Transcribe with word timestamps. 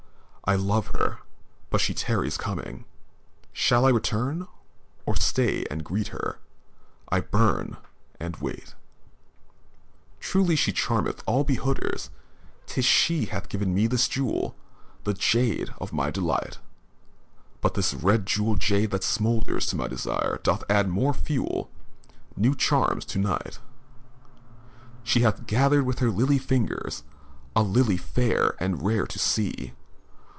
I 0.43 0.55
love 0.55 0.87
her, 0.87 1.19
but 1.69 1.79
she 1.79 1.93
tarries 1.93 2.35
coming. 2.35 2.83
Shall 3.53 3.85
I 3.85 3.89
return, 3.89 4.47
or 5.05 5.15
stay 5.15 5.63
and 5.71 5.81
greet 5.81 6.09
her? 6.09 6.39
I 7.07 7.21
burn, 7.21 7.77
and 8.19 8.35
wait. 8.37 8.67
II 8.67 8.73
Truly 10.19 10.55
she 10.57 10.73
charmeth 10.73 11.23
all 11.25 11.45
behooders, 11.45 12.09
'Tis 12.65 12.83
she 12.83 13.27
hath 13.27 13.47
given 13.47 13.73
me 13.73 13.87
this 13.87 14.09
jewel, 14.09 14.53
The 15.05 15.13
jade 15.13 15.69
of 15.79 15.93
my 15.93 16.11
delight; 16.11 16.57
But 17.61 17.75
this 17.75 17.93
red 17.93 18.25
jewel 18.25 18.55
jade 18.57 18.91
that 18.91 19.05
smoulders, 19.05 19.67
To 19.67 19.77
my 19.77 19.87
desire 19.87 20.41
doth 20.43 20.65
add 20.69 20.89
more 20.89 21.13
fuel, 21.13 21.71
New 22.35 22.55
charms 22.55 23.05
to 23.05 23.19
night. 23.19 23.59
III 23.59 24.73
She 25.03 25.19
has 25.21 25.39
gathered 25.47 25.85
with 25.85 25.99
her 25.99 26.11
lily 26.11 26.39
fingers 26.39 27.03
A 27.55 27.63
lily 27.63 27.97
fiar 27.97 28.55
and 28.59 28.81
rare 28.83 29.07
to 29.07 29.19
see. 29.19 29.75